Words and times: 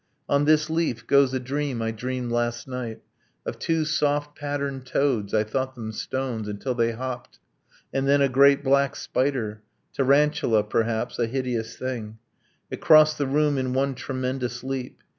On 0.27 0.45
this 0.45 0.67
leaf, 0.67 1.05
goes 1.05 1.31
a 1.31 1.39
dream 1.39 1.79
I 1.79 1.91
dreamed 1.91 2.31
last 2.31 2.67
night 2.67 3.01
Of 3.45 3.59
two 3.59 3.85
soft 3.85 4.35
patterned 4.35 4.83
toads 4.87 5.31
I 5.31 5.43
thought 5.43 5.75
them 5.75 5.91
stones, 5.91 6.47
Until 6.47 6.73
they 6.73 6.93
hopped! 6.93 7.37
And 7.93 8.07
then 8.07 8.19
a 8.19 8.27
great 8.27 8.63
black 8.63 8.95
spider, 8.95 9.61
Tarantula, 9.93 10.63
perhaps, 10.63 11.19
a 11.19 11.27
hideous 11.27 11.77
thing, 11.77 12.17
It 12.71 12.81
crossed 12.81 13.19
the 13.19 13.27
room 13.27 13.59
in 13.59 13.73
one 13.73 13.93
tremendous 13.93 14.63
leap. 14.63 15.03